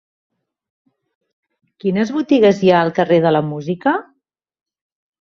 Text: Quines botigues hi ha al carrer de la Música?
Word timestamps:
Quines 1.85 2.13
botigues 2.17 2.65
hi 2.65 2.73
ha 2.75 2.83
al 2.89 2.93
carrer 3.01 3.23
de 3.29 3.37
la 3.39 3.45
Música? 3.55 3.99